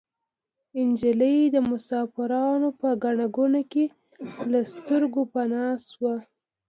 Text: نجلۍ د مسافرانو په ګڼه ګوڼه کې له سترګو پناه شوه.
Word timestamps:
نجلۍ 0.89 1.37
د 1.55 1.57
مسافرانو 1.71 2.69
په 2.79 2.89
ګڼه 3.03 3.25
ګوڼه 3.35 3.61
کې 3.71 3.85
له 4.51 4.59
سترګو 4.73 5.21
پناه 5.33 5.73
شوه. 5.89 6.15